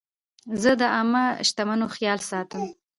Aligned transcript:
زه 0.61 0.71
د 0.81 0.83
عامه 0.95 1.23
شتمنیو 1.47 1.93
خیال 1.95 2.19
ساتم. 2.29 2.63